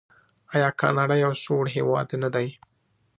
آیا 0.53 0.69
کاناډا 0.79 1.15
یو 1.25 1.33
سوړ 1.43 1.63
هیواد 1.75 2.07
نه 2.23 2.29
دی؟ 2.35 2.47